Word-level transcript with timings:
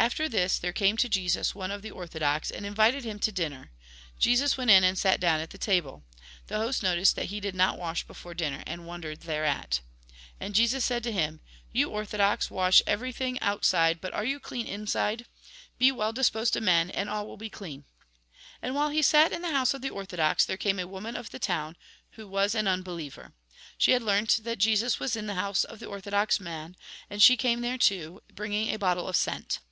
After 0.00 0.28
this 0.28 0.58
there 0.60 0.72
came 0.72 0.96
to 0.98 1.08
Jesus 1.08 1.56
one 1.56 1.72
of 1.72 1.82
the 1.82 1.90
ortho 1.90 2.20
dox, 2.20 2.52
and 2.52 2.64
invited 2.64 3.02
him 3.04 3.18
to 3.18 3.32
dinner. 3.32 3.72
Jesus 4.18 4.56
went 4.56 4.70
in 4.70 4.84
and 4.84 4.96
sat 4.96 5.18
down 5.18 5.40
at 5.40 5.50
table. 5.50 6.04
The 6.46 6.56
host 6.56 6.84
noticed 6.84 7.16
that 7.16 7.26
he 7.26 7.40
did 7.40 7.54
not 7.54 7.76
wash 7.76 8.04
before 8.04 8.32
dianer, 8.32 8.62
and 8.64 8.86
wondered 8.86 9.22
thereat. 9.22 9.80
And 10.40 10.54
Jesus 10.54 10.84
said 10.84 11.02
to 11.02 11.12
him:" 11.12 11.40
You 11.74 11.90
orthodox 11.90 12.48
wash 12.48 12.80
every 12.86 13.10
thing 13.10 13.40
outside; 13.40 14.00
but 14.00 14.14
are 14.14 14.24
you 14.24 14.38
clean 14.38 14.66
inside? 14.66 15.26
Be 15.78 15.90
well 15.90 16.12
disposed 16.12 16.52
to 16.52 16.60
men, 16.60 16.90
and 16.90 17.10
all 17.10 17.26
will 17.26 17.36
be 17.36 17.50
clean." 17.50 17.84
And 18.62 18.76
while 18.76 18.90
he 18.90 19.02
sat 19.02 19.32
in 19.32 19.42
the 19.42 19.50
house 19.52 19.74
of 19.74 19.82
the 19.82 19.90
orthodox, 19.90 20.44
there 20.46 20.56
came 20.56 20.78
a 20.78 20.86
woman 20.86 21.16
of 21.16 21.30
the 21.30 21.40
town, 21.40 21.76
who 22.12 22.28
was 22.28 22.54
an 22.54 22.68
un 22.68 22.82
believer. 22.82 23.34
She 23.76 23.90
had 23.92 24.02
learnt 24.02 24.38
that 24.44 24.58
Jesus 24.58 25.00
was 25.00 25.16
ia 25.16 25.22
the 25.24 25.34
house 25.34 25.64
of 25.64 25.80
the 25.80 25.86
orthodox 25.86 26.38
man, 26.38 26.76
and 27.10 27.20
she 27.20 27.36
came 27.36 27.62
there 27.62 27.76
too, 27.76 28.22
bringing 28.32 28.72
a 28.72 28.78
bottle 28.78 29.08
of 29.08 29.16
scent. 29.16 29.58